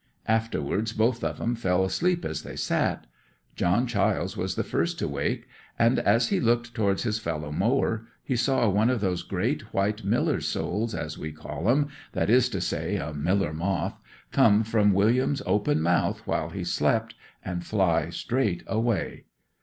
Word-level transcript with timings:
Afterwards 0.27 0.93
both 0.93 1.23
of 1.23 1.39
'em 1.39 1.53
fell 1.53 1.85
asleep 1.85 2.25
as 2.25 2.41
they 2.41 2.55
sat. 2.55 3.05
John 3.55 3.85
Chiles 3.85 4.35
was 4.35 4.55
the 4.55 4.63
first 4.63 4.97
to 4.97 5.07
wake, 5.07 5.47
and 5.77 5.99
as 5.99 6.29
he 6.29 6.39
looked 6.39 6.73
towards 6.73 7.03
his 7.03 7.19
fellow 7.19 7.51
mower 7.51 8.07
he 8.23 8.35
saw 8.35 8.67
one 8.67 8.89
of 8.89 8.99
those 8.99 9.21
great 9.21 9.75
white 9.75 10.03
miller's 10.03 10.47
souls 10.47 10.95
as 10.95 11.19
we 11.19 11.31
call 11.31 11.69
'em—that 11.69 12.31
is 12.31 12.49
to 12.49 12.61
say, 12.61 12.95
a 12.95 13.13
miller 13.13 13.53
moth—come 13.53 14.63
from 14.63 14.91
William's 14.91 15.43
open 15.45 15.79
mouth 15.83 16.25
while 16.25 16.49
he 16.49 16.63
slept, 16.63 17.13
and 17.45 17.63
fly 17.63 18.09
straight 18.09 18.63
away. 18.65 19.25